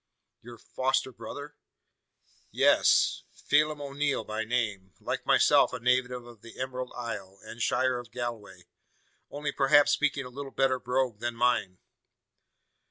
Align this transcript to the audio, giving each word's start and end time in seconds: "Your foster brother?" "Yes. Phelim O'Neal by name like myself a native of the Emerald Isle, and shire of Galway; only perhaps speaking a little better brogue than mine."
"Your 0.41 0.57
foster 0.57 1.11
brother?" 1.11 1.57
"Yes. 2.49 3.21
Phelim 3.33 3.79
O'Neal 3.81 4.23
by 4.23 4.43
name 4.43 4.95
like 4.99 5.27
myself 5.27 5.73
a 5.73 5.79
native 5.79 6.25
of 6.25 6.41
the 6.41 6.59
Emerald 6.59 6.91
Isle, 6.95 7.37
and 7.43 7.61
shire 7.61 7.99
of 7.99 8.09
Galway; 8.09 8.63
only 9.29 9.51
perhaps 9.51 9.91
speaking 9.91 10.25
a 10.25 10.29
little 10.29 10.49
better 10.49 10.79
brogue 10.79 11.19
than 11.19 11.35
mine." 11.35 11.77